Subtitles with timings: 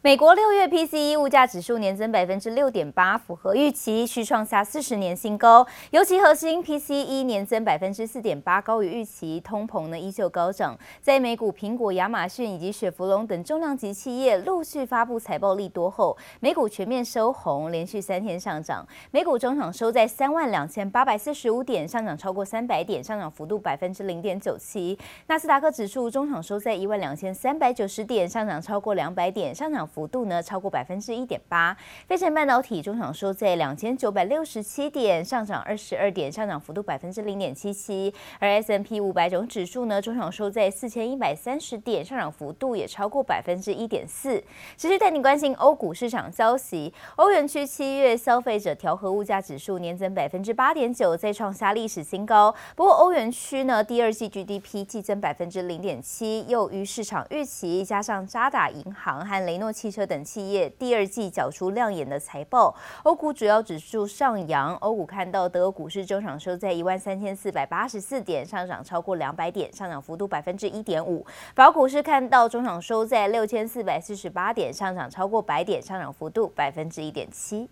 [0.00, 5.66] 美国六月 PCE 物价指数年增百分之六点八，符合预期，续创下四十年新高。
[5.90, 10.78] 尤其核心 PCE 年增百分之四点八，高于预期，通膨呢依旧高涨。
[11.02, 18.86] 在美股苹果、亚马逊以及雪佛龙等重量级企业陆续发布财报利多后，美股全面收红，连续三天上涨。
[19.10, 24.96] 美股中场收在三万两千八百四十五点，上涨超过三百点，上涨幅度百分之零点九七。
[25.26, 29.87] 纳斯达克指数中场收在一万两千三百九十点，上涨超过两百点，上涨。
[29.88, 38.12] 幅度呢超过百分之一点八，费城半导体中场收在两千九百六十七点，上涨二十二点，上涨幅度百分之零点七七。
[38.38, 44.42] 而 S&P 五百种指数呢中场收在四千一百三十点，上涨幅度也超过百分之一点四。
[44.76, 52.54] 持续带你关心欧股市场消息，欧元区七月消费者调和物价指数年增百分之八点九，再创下历史新高。
[52.76, 62.74] 不过欧元区呢第二季 GDP 季增百分之零点七，又于市场预期，加上渣打银行和雷诺汽车等企业第二季缴出亮眼的财报，
[63.04, 64.74] 欧股主要指数上扬。
[64.78, 71.24] 欧股看到德国股市中场收在一万三千四百八十四点，上涨超过两百点，上涨幅度百分之一点五。
[71.54, 77.68] 法国股市看到中场收在六千四百四十八点，上涨超过百点，上涨幅度百分之一点七。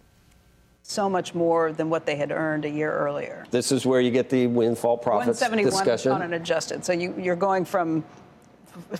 [0.85, 3.45] So much more than what they had earned a year earlier.
[3.51, 6.13] This is where you get the windfall profits discussion.
[6.13, 6.85] 171 unadjusted.
[6.85, 8.05] So you, you're going from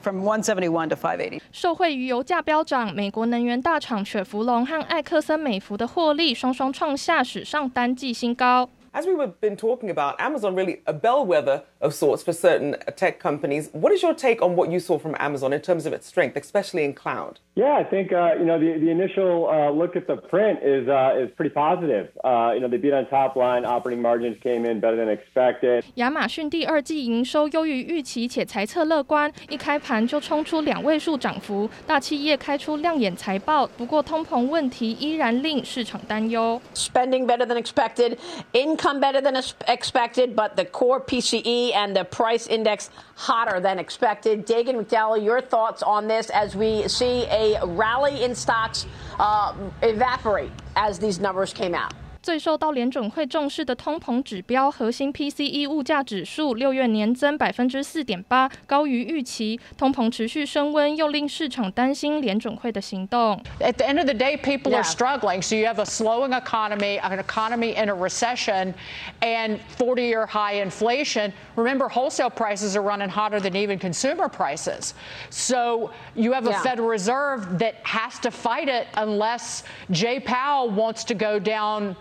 [0.03, 1.41] From 171 to 580.
[1.53, 8.69] 受惠于油价飙涨，美国能源大厂雪佛龙和埃克森美孚的获利双双创下史上单季新高。
[8.96, 13.70] As we have been talking about, Amazon really a bellwether of sorts for certain tech companies.
[13.72, 16.36] What is your take on what you saw from Amazon in terms of its strength,
[16.36, 17.40] especially in cloud?
[17.56, 20.90] Yeah, I think uh, you know the the initial uh, look at the print is
[20.90, 22.10] uh, is pretty positive.
[22.24, 25.86] Uh, you know, they beat on top line, operating margins came in better than expected.
[25.96, 31.70] 亚马逊第二季营收优于预期，且财测乐观，一开盘就冲出两位数涨幅。
[31.88, 36.62] 大企业开出亮眼财报，不过通膨问题依然令市场担忧。
[36.74, 38.18] Spending better than expected,
[38.54, 44.47] income better than expected, but the core PCE and the price index hotter than expected.
[44.47, 48.87] Dagan McDowell, your thoughts on this as we see a rally in stocks
[49.19, 51.93] uh, evaporate as these numbers came out.
[52.26, 59.60] 最受到联准会重视的通膨指标核心 PCE 物价指数六月年增百分之四点八，高于预期。
[59.76, 63.42] 通膨持续升温，又令市场担心联准会的行动。
[63.60, 65.42] At the end of the day, people are struggling.
[65.42, 68.76] So you have a slowing economy, an economy in a recession,
[69.22, 71.34] and 40-year high inflation.
[71.56, 74.94] Remember, wholesale prices are running hotter than even consumer prices.
[75.32, 81.04] So you have a Federal Reserve that has to fight it unless Jay Powell wants
[81.06, 81.96] to go down.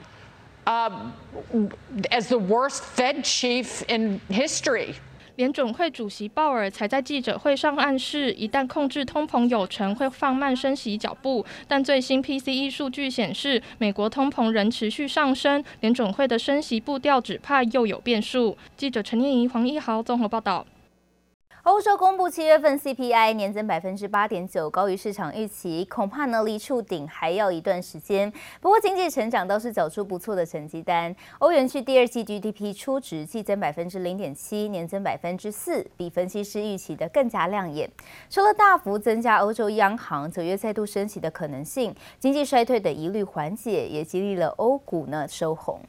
[0.66, 0.90] Uh,
[2.10, 4.96] as the worst Fed chief in history.
[5.36, 11.46] 联准会主席鲍尔才在记者会上暗示，一旦控制通膨有成，会放慢升息脚步。
[11.68, 18.58] 但最新 PCE 数据显示，美国通膨仍持续上升，联准会的升息步调只怕又有变数。
[18.76, 20.66] 记者陈念怡、黄一豪综合报道。
[21.66, 28.32] 欧洲公布七月份 CPI 年增百分之八点九，高于市场预期，恐怕呢离触顶还要一段时间。
[28.62, 31.14] 不过经济成长倒是缴出不错的成绩单。
[31.40, 37.90] 欧元区第二季 GDP 初值季增百分之零点七，年增百分之四，比分析师预期的更加亮眼。
[38.30, 45.82] 除了大幅增加欧洲央行九月再度升息的可能性，经济衰退的疑虑缓解，也激励了欧股呢收红。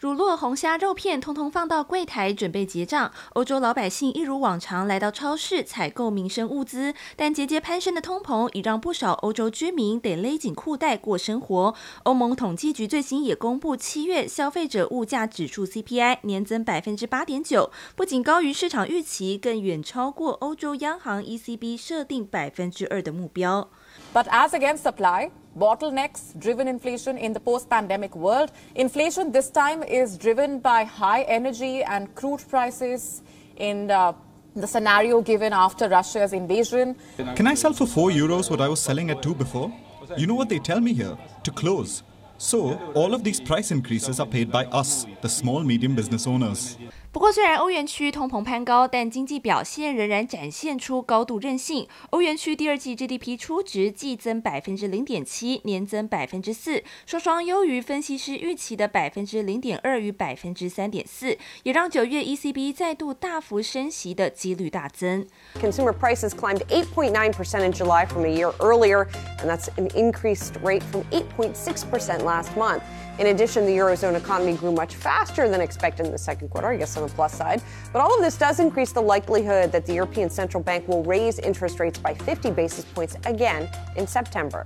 [0.00, 3.12] 乳酪、红虾、肉片，通通放到柜台准备结账。
[3.34, 11.74] 欧洲老百姓一如往常来到超市采购民生物资，但节节攀升的通膨已让不少欧洲居民得勒紧裤带过生活。
[12.04, 23.68] 欧盟统计局最新也公布七月消费者物价指数 CPI 年增百分之八点九，不仅高于市场预期，更远超过欧洲央行 ECB 设定百分之二的目标。
[24.14, 28.52] But as against supply, bottlenecks driven inflation in the post-pandemic world.
[28.74, 33.22] Inflation this time is driven by high energy and crude prices
[33.56, 34.12] in uh,
[34.56, 36.96] the scenario given after Russia's invasion.
[37.36, 39.72] Can I sell for 4 euros what I was selling at 2 before?
[40.16, 41.16] You know what they tell me here?
[41.44, 42.02] To close.
[42.42, 46.76] So, all of these price increases are paid by us, the small medium business owners.
[47.12, 51.86] 不过，虽然欧元区通膨攀高，但经济表现仍然展现出高度韧性。
[52.10, 65.26] 欧元区第二季 GDP 初值季增百分之零点七，年增百分之四，双双优于分析师预期的百分之零点二与百分之三点四，也让九月 ECB 再度大幅升息的几率大增。
[65.60, 69.08] Consumer prices climbed 8.9% in July from a year earlier,
[69.42, 72.81] and that's an increased rate from 8.6% last month.
[73.17, 76.67] In addition, the Eurozone economy grew much faster than expected in the second quarter.
[76.67, 77.61] I guess on the plus side.
[77.93, 81.39] But all of this does increase the likelihood that the European Central Bank will raise
[81.39, 84.65] interest rates by 50 basis points again in September.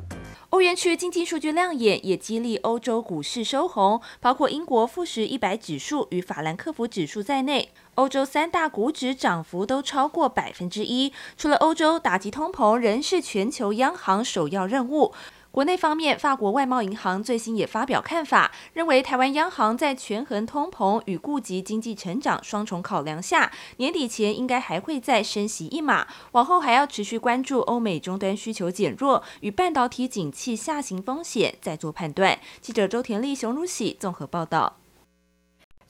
[0.50, 11.14] 欧元区经济数据亮眼，也激励欧洲股市收红，包括英国富时一百指数与法兰克福指数在内，欧洲三大股指涨幅都超过百分之一。
[11.38, 15.14] 除了欧洲，打击通膨仍是全球央行首要任务。
[15.55, 32.41] 国内方面，法国外贸银行最新也发表看法，认为台湾央行在权衡通膨与顾及经济成长双重考量下，年底前应该还会再升息一码，往后还要持续关注欧美终端需求减弱与半导体景气下行风险，再做判断。
[32.61, 34.79] 记者周田丽、熊如喜综合报道。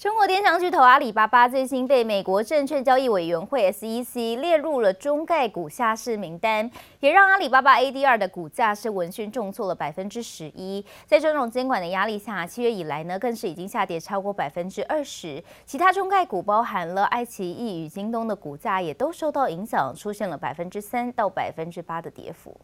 [0.05, 6.71] 中国电商巨头阿里巴巴最新被美国证券交易委员会 SEC 列入了中概股下市名单，
[7.01, 10.85] 也让阿里巴巴 ADR 的股价是闻讯重挫了百分之十一。
[11.07, 15.43] 在这种监管的压力下，七月以来呢，更是已经下跌超过百分之二十。
[15.65, 22.55] 其他中概股包含了爱奇艺与京东的股价也都受到影响，出现了百分之三到百分之八的跌幅。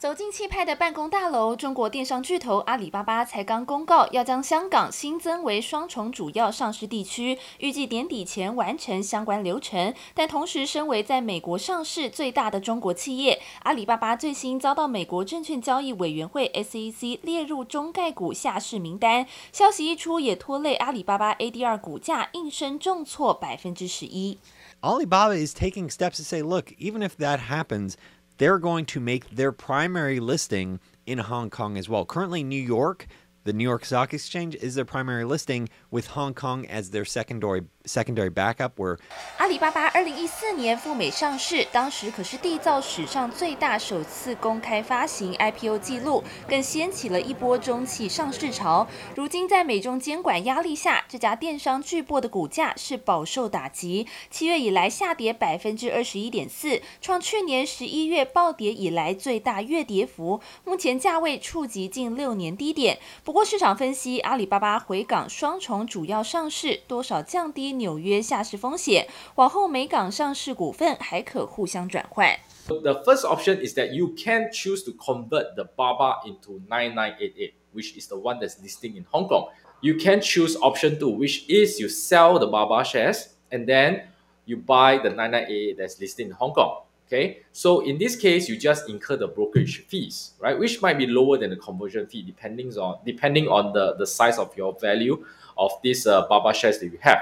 [0.00, 9.92] 走进气派的办公大楼，中国电商巨头阿里巴巴才刚公告要将香港新增为双重主要上市地区，预计年底前完成相关流程。
[10.14, 19.26] 但同时，身为在美国上市最大的中国企业，阿里巴巴最新遭到美国证券交易委员会 SEC 列入中概股下市名单。
[19.52, 24.38] 消息一出，也拖累阿里巴巴 ADR 股价应声重挫百分之十一。
[24.80, 27.96] Alibaba is taking steps to say, look, even if that happens.
[28.40, 32.06] They're going to make their primary listing in Hong Kong as well.
[32.06, 33.06] Currently, New York,
[33.44, 37.64] the New York Stock Exchange, is their primary listing, with Hong Kong as their secondary
[37.84, 38.72] secondary backup.
[38.76, 38.98] were.
[39.38, 48.86] 阿里巴巴二零一四年赴美上市，当时可是缔造史上最大首次公开发行 IPO 记录，更掀起了一波中企上市潮。
[49.16, 62.98] 如今在美中监管压力下，这家电商巨擘的股价是饱受打击，七月以来下跌百分之二十一点四，创去年十一月暴跌以来最大月跌幅，目前价位触及近六年低点。
[63.24, 67.69] 不过市场分析，阿里巴巴回港双重主要上市，多少降低。
[67.69, 72.37] 纽约下市风险，往后美港上市股份还可互相转换。
[72.67, 78.07] The first option is that you can choose to convert the BABA into 9988, which is
[78.07, 79.49] the one that's listing in Hong Kong.
[79.81, 84.07] You can choose option two, which is you sell the BABA shares and then
[84.45, 86.81] you buy the 9988 that's listed in Hong Kong.
[87.07, 90.57] Okay, so in this case, you just incur the brokerage fees, right?
[90.57, 94.39] Which might be lower than the conversion fee, depending on depending on the the size
[94.39, 95.23] of your value
[95.55, 97.19] of this uh, BABA shares that you have.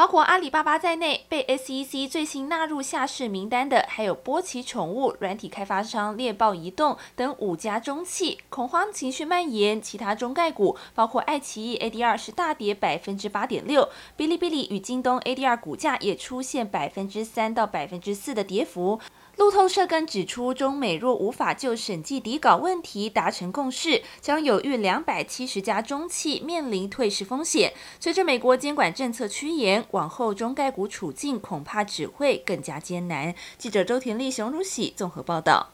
[0.00, 8.38] 包括阿里巴巴在内，被 SEC 最新纳入下市名单的，还有波奇宠物、软体开发商猎豹移动等五家中企。
[8.48, 18.98] 恐慌情绪蔓延，其他中概股包括爱奇艺 ADR 是大跌百分之八点六，哔哩哔哩与京东 ADR 股价也出现百分之三到百分之四的跌幅。
[19.40, 27.72] 路透社更指出，中美若无法就审计底稿问题达成共识，将有逾两百七十家中企面临退市风险。
[27.98, 33.34] 随着美国监管政策趋严，往后中概股处境恐怕只会更加艰难。
[33.56, 35.70] 记者周田丽、熊如喜综合报道。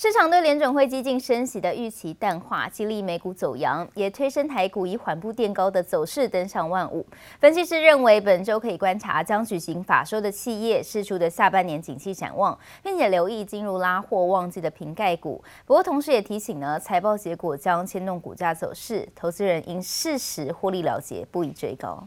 [0.00, 7.04] 市场对联准会激进升息的预期淡化，激励美股走扬，也推升台股以缓步垫高的走势登上万五。
[7.40, 15.42] 分析师认为，本周可以观察将举行法说的企业释出的下半年景气展望，并且留意进入拉货旺季的瓶盖股。
[15.66, 22.06] 不过，同时也提醒呢，财报结果将牵动股价走势，投资人应适时获利了结，不宜追高。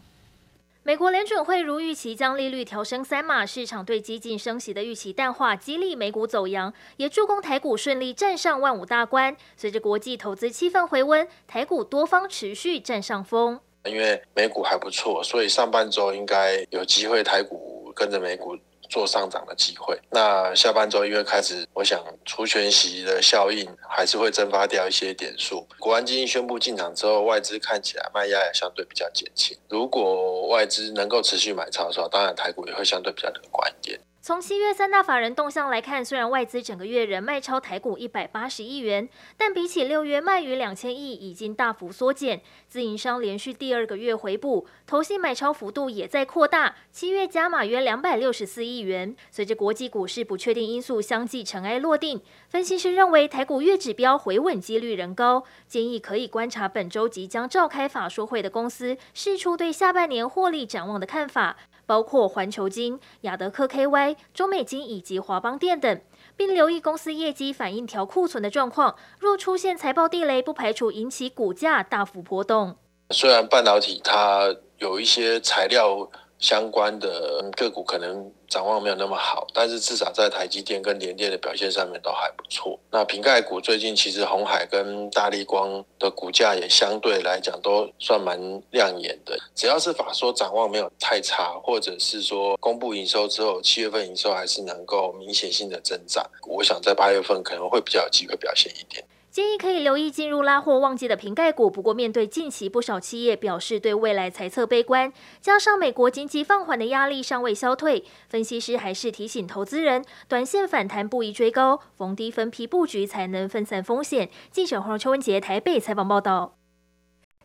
[0.84, 9.38] 美国联准会如预期将利率调升三码，市场对激进升息的预期淡化，激励美股走扬，也助攻台股顺利站上万五大关。
[9.56, 13.60] 随着国际投资气氛回温，台股多方持续占上风。
[13.86, 18.58] 因为美股还不错，所以上半周应该有机会台股跟着美股。
[18.92, 19.98] 做上涨的机会。
[20.12, 25.66] 那下半周因为开始，我想除权息的效应还是会蒸发掉一些点数。
[25.80, 29.58] 国安基金宣布进场之后，外资看起来卖压也相对比较减轻。
[29.70, 34.00] 如果外资能够持续买超的时候，当然台股也会相对比较乐观一点。
[34.24, 42.40] 从七月三大法人动向来看，虽然外资整个月仍卖超台股一百八十亿元，但比起六月卖逾两千亿，已经大幅缩减。
[42.68, 49.16] 自营商连续第二个月回补，投信买超幅度也在扩大，七月加码约两百六十四亿元。
[49.32, 61.58] 随着国际股市不确定因素相继尘埃落定，分析师认为台股月指标回稳几率仍高，建议可以观察本周即将召开法说会的公司，释出对下半年获利展望的看法。
[61.92, 66.02] 包括环球金、亚德克 KY、中美金以及华邦电等，
[66.38, 68.96] 并留意公司业绩反映调库存的状况。
[69.20, 72.78] 若出现财报地雷，不排除引起股价大幅波动。
[73.10, 76.10] 虽然半导体它有一些材料
[76.42, 82.78] 相关的个股可能展望没有那么好，但是至少在台积电跟联电的表现上面都还不错。
[82.92, 88.38] 那瓶盖股最近其实红海跟大力光的股价也相对来讲都算蛮
[88.72, 89.38] 亮眼的。
[89.56, 99.06] 只要是法说展望没有太差，或者是说公布营收之后七月份营收还是能够明显性的增长，我想在八月份可能会比较有机会表现一点。
[99.32, 114.30] 建议可以留意进入拉货旺季的瓶盖股，不过面对近期不少企业表示对未来财测悲观，加上美国经济放缓的压力尚未消退，分析师还是提醒投资人，短线反弹不宜追高，逢低分批布局才能分散风险。
[114.52, 116.61] 记者黄秋文杰台北采访报道。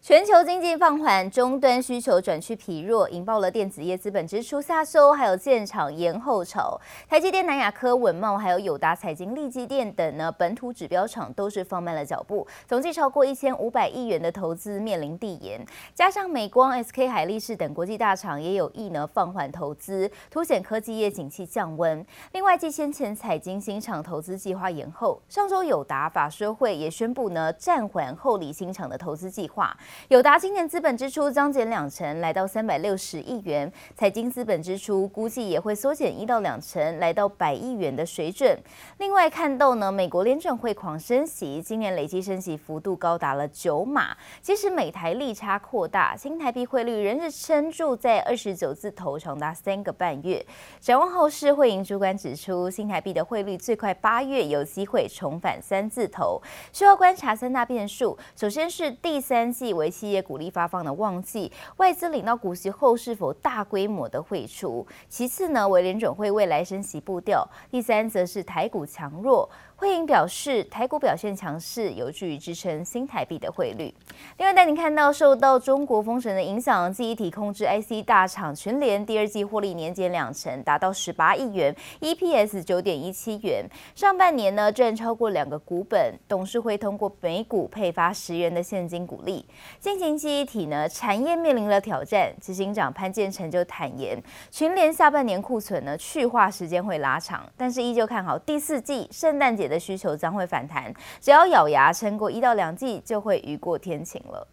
[0.07, 6.81] 全球经济放缓，终端需求转趋疲弱，引爆了电子业资本支出下修，还有建厂延后潮。
[7.09, 15.61] 台积电、南亚科、稳茂，还有友达、彩晶、力积电等呢本土指标厂都是放慢了脚步，总计超过一千五百亿元的投资面临递延。
[15.93, 22.07] 加上美光、SK 海力士等国际大厂也有意呢放缓投资，凸显科技业景气降温。
[22.31, 29.77] 另外，继先前彩晶新厂投资计划延后，上周友达法说会也宣布呢暂缓后里新厂的投资计划。
[30.09, 33.71] 友达今年资本支出将减两成，来到三百六十亿元。
[33.97, 38.59] 财经资本支出估计也会缩减一到两成，来到百亿元的水准。
[38.99, 44.17] 另外看到呢，美国联准会狂升息，今年累计升息幅度高达了九码。
[44.41, 50.45] 即使美台利差扩大，新台币汇率仍是撑住在二十九字头，长达三个半月。
[50.81, 56.41] 展望后市，汇银主管指出，新台币的汇率最快八月有机会重返三字头，
[56.73, 58.17] 需要观察三大变数。
[58.37, 64.87] 首先是第三季为企业股利发放的旺季，外资领到股息后是否大规模的汇出？
[65.09, 67.47] 其次呢，为联准会未来升息步调。
[67.71, 69.49] 第三则是台股强弱。
[69.79, 73.95] 汇银表示，台股表现强势，有助于支撑新台币的汇率。
[74.39, 83.67] 另外，带您看到受到中国封城的影响，记忆体控制 IC 大厂群联第二季获利年减两成，达到十八亿元，EPS 九点一七元。
[83.95, 89.45] 上半年呢赚超过两个股本，董事会通过每股配发十元的现金股利。
[89.79, 94.19] 进行记忆体呢产业面临了挑战，执行长潘建成就坦言，
[94.51, 104.47] 群联下半年库存呢去化时间会拉长，但是依旧看好第四季圣诞节的需求将会反弹，只要咬牙撑过一到两季，就会雨过天晴了。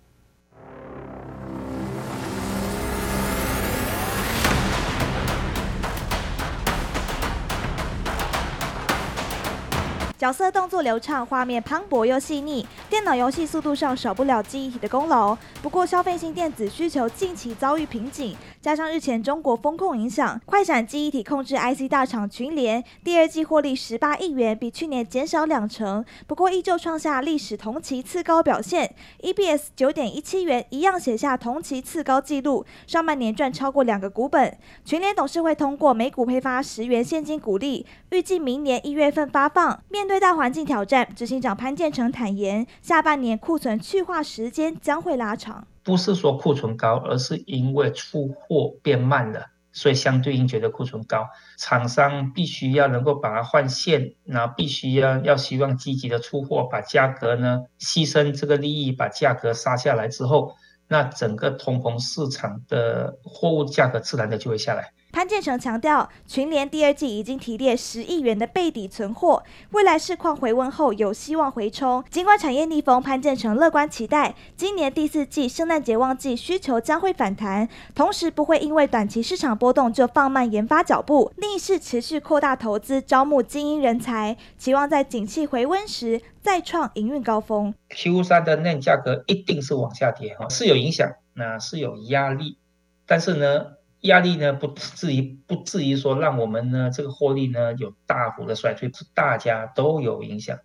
[10.24, 15.38] 角色动作流畅，画面磅礴又细腻，电脑游戏速度上少不了记忆体的功劳。
[15.62, 32.66] 不过，消费性电子需求近期遭遇瓶颈，加上日前中国风控影响，快闪记忆体控制 IC 大厂群联第二季获利十八亿元，比去年减少两成，不过依旧创下历史同期次高表现，EPS 九点一七元，一样写下同期次高纪录。
[32.88, 39.84] 上半年赚超过两个股本，群联董事会通过每股配发十元现金股利，预计明年一月份发放。
[39.90, 45.66] 面对最大环境挑战，执行长潘建成坦言，下半年库存去化时间将会拉长。
[45.82, 51.26] 不是说库存高，而是因为出货变慢了，所以相对应觉得库存高。
[51.58, 60.54] 厂商必须要能够把它换线，那必须要要希望积极的出货，把价格呢牺牲这个利益，把价格杀下来之后，
[60.88, 64.92] 那整个通膨市场的货物价格自然的就会下来。
[65.14, 72.04] 潘建成强调，群联第二季已经提列十亿元的备底存货，未来市况回温后有希望回冲。
[72.10, 87.72] 尽管产业逆风，潘建成乐观期待今年第四季圣诞节旺季需求将会反弹，同时不会因为短期市场波动就放慢研发脚步，逆势持续扩大投资，招募精英人才，期望在景气回温时再创营运高峰。
[87.90, 92.58] Q 三的那价格一定是往下跌哈，是有影响，那是有压力，
[93.06, 100.60] 但是呢，压力呢，不至于不至于说让我们呢这个获利呢有大幅的衰退，是大家都有影响，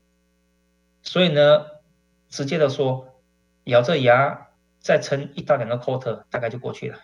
[1.02, 1.64] 所以呢，
[2.28, 3.20] 直接的说，
[3.64, 4.48] 咬着牙
[4.80, 6.98] 再撑一到两个 quarter，大概就过去了。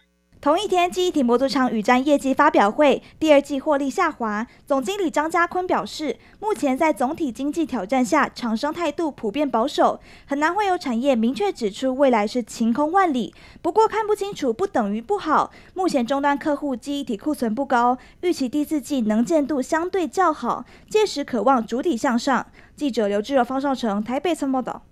[0.45, 4.47] 同一天，记忆体模组厂宇瞻业绩发表会，第二季获利下滑。
[4.67, 13.35] 总经理张家坤表示，目前在总体经济挑战下，厂商态度普遍保守，很难会有产业明确指出未来是晴空万里。
[13.63, 15.51] 不过看不清楚不等于不好。
[15.73, 22.47] 目前终端客户记忆体库存不高，预期第四季能见度相对较好，届时可望主体向上。
[22.77, 24.83] 记者刘志柔、方少成台北参报道。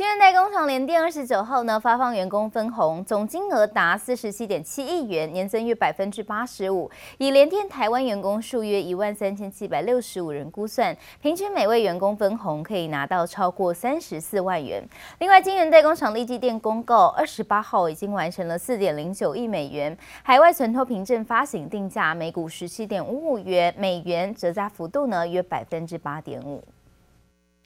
[0.00, 6.90] 金圆代工厂联电二十九号呢发放员工分红，总金额达四十七点七亿元，年增约百分之八十五。
[7.18, 14.82] 以联电台湾员工数约一万三千七百六十五人估算，平均每位员工分红可以拿到超过三十四万元。
[15.18, 26.64] 另外，金圆代工厂立基电公告，二十八号已经完成了四点零九亿美元海外存托凭证发行定价，每股十七点五五元美元，折价幅度呢约百分之八点五。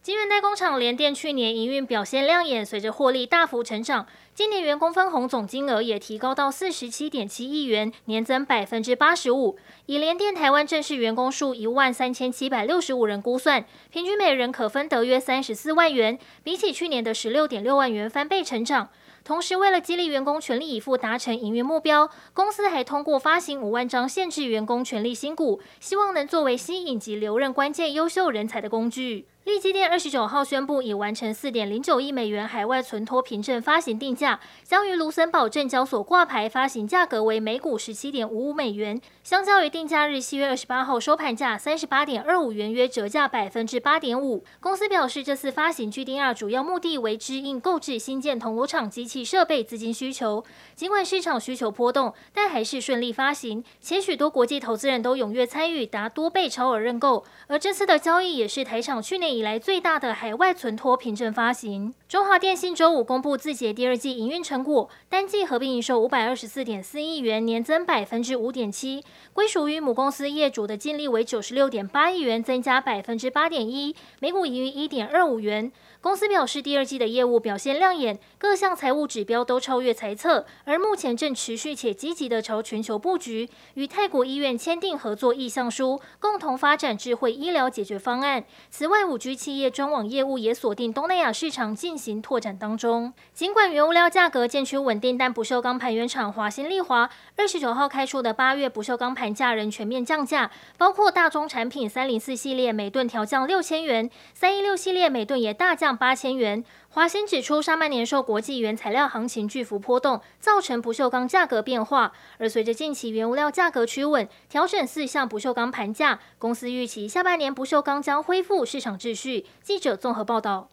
[0.04, 9.56] 晶圆代工厂联电去年营运表现亮眼，随着获利大幅成长，今年员工分红总金额也提高到四十七点七亿元，年增百分之八十五。
[9.86, 18.90] 以联电台湾正式员工数一万三千七百六十五人估算，平均每人可分得约三十四万元，比起去年的十六点六万元翻倍成长。
[19.24, 29.24] 同时，为了激励员工全力以赴达成营运目标，公司还通过发行五万张限制员工权利新股，希望能作为吸引及留任关键优秀人才的工具。
[29.44, 44.42] 力积电二十九号宣布，已完成四点零九亿美元海外存托凭证发行定价，将于卢森堡证交所挂牌，发行价格为每股十七点五五美元，相较于定价日七月二十八号收盘价三十八点二五元，约折价百分之八点五。
[44.60, 50.42] 公司表示，这次发行 GDR 主要目的为支应购置新建铜锣厂机器设备资金需求。
[50.74, 57.26] 尽管市场需求波动，但还是顺利发行，且许多国际投资人都踊跃参与，达多倍超额认购。
[57.48, 61.92] 而这次的交易也是台厂去年以来最大的海外存托凭证发行。
[62.08, 75.72] 中华电信周五公布自节第二季营运成果，单季合并营收五百二十四点四亿元，年增百分之五点七，归属于母公司业主的净利为九十六点八亿元，增加百分之八点一，每股盈余一点二五元。
[76.00, 88.44] 公司表示，第二季的业务表现亮眼，各项财务指标都超越财测，而目前正持续且积极地朝全球布局，与泰国医院签订合作意向书，共同发展智慧医疗解决方案。
[88.70, 93.10] 此外，五居企业专网业务也锁定东南亚市场进行拓展当中。
[93.32, 105.94] 尽管原物料价格渐趋稳定，但不锈钢盘原厂华新丽华二十九号开出的八月不锈钢盘价仍全面降价，包括大宗产品三零四系列每吨调降六千元，三一六系列每吨也大降。
[105.94, 106.64] 八千元。
[106.94, 112.12] 华新指出，上半年受国际原材料行情巨幅波动，造成不锈钢价格变化。
[112.38, 119.44] 而随着近期原物料价格趋稳，调整四项不锈钢盘价，公司预期下半年不锈钢将恢复市场秩序。
[119.60, 120.68] 记者综合报道。